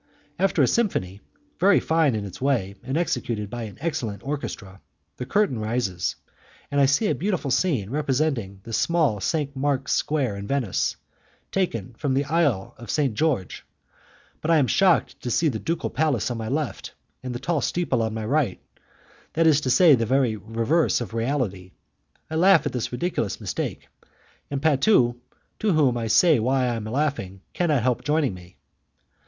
[0.39, 1.21] After a symphony,
[1.59, 4.81] very fine in its way and executed by an excellent orchestra,
[5.17, 6.15] the curtain rises,
[6.71, 9.55] and I see a beautiful scene representing the small St.
[9.55, 10.95] Mark's Square in Venice,
[11.51, 13.13] taken from the Island of St.
[13.13, 13.63] George,
[14.41, 17.61] but I am shocked to see the ducal palace on my left, and the tall
[17.61, 18.59] steeple on my right,
[19.33, 21.73] that is to say the very reverse of reality.
[22.27, 23.87] I laugh at this ridiculous mistake,
[24.49, 25.17] and Patu,
[25.59, 28.57] to whom I say why I am laughing, cannot help joining me.